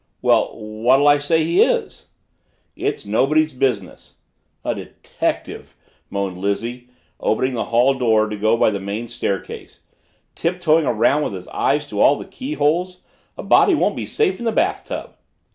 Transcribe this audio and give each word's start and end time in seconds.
"Well, 0.19 0.45
what'll 0.57 1.07
I 1.07 1.19
say 1.19 1.43
he 1.43 1.61
is?" 1.61 2.07
"It's 2.75 3.05
nobody's 3.05 3.53
business." 3.53 4.15
"A 4.65 4.73
detective," 4.73 5.75
moaned 6.09 6.39
Lizzie, 6.39 6.89
opening 7.19 7.53
the 7.53 7.65
hall 7.65 7.93
door 7.93 8.27
to 8.27 8.35
go 8.35 8.57
by 8.57 8.71
the 8.71 8.79
main 8.79 9.07
staircase. 9.07 9.81
"Tiptoeing 10.33 10.87
around 10.87 11.21
with 11.23 11.33
his 11.33 11.47
eye 11.49 11.77
to 11.77 12.01
all 12.01 12.15
the 12.17 12.25
keyholes. 12.25 13.03
A 13.37 13.43
body 13.43 13.75
won't 13.75 13.95
be 13.95 14.07
safe 14.07 14.39
in 14.39 14.45
the 14.45 14.51
bathtub." 14.51 15.11